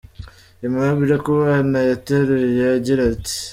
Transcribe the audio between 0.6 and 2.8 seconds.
Aimable Kubana yateruye